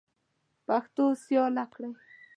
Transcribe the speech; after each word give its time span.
پښتو 0.67 1.03
سیاله 1.23 1.65
کړئ. 1.73 1.89